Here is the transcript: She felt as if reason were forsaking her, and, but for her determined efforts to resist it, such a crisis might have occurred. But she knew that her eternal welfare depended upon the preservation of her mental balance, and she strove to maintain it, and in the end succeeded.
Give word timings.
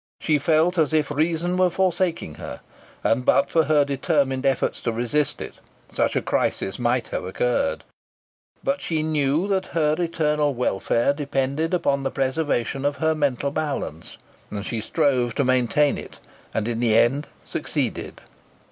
She 0.19 0.39
felt 0.39 0.79
as 0.79 0.93
if 0.93 1.11
reason 1.11 1.57
were 1.57 1.69
forsaking 1.69 2.33
her, 2.41 2.61
and, 3.03 3.23
but 3.23 3.51
for 3.51 3.65
her 3.65 3.85
determined 3.85 4.47
efforts 4.47 4.81
to 4.81 4.91
resist 4.91 5.39
it, 5.41 5.59
such 5.91 6.15
a 6.15 6.23
crisis 6.23 6.79
might 6.79 7.09
have 7.09 7.23
occurred. 7.23 7.83
But 8.63 8.81
she 8.81 9.03
knew 9.03 9.47
that 9.49 9.67
her 9.77 9.95
eternal 9.99 10.55
welfare 10.55 11.13
depended 11.13 11.71
upon 11.71 12.01
the 12.01 12.09
preservation 12.09 12.83
of 12.83 12.95
her 12.95 13.13
mental 13.13 13.51
balance, 13.51 14.17
and 14.49 14.65
she 14.65 14.81
strove 14.81 15.35
to 15.35 15.43
maintain 15.45 15.99
it, 15.99 16.19
and 16.51 16.67
in 16.67 16.79
the 16.79 16.97
end 16.97 17.27
succeeded. 17.45 18.21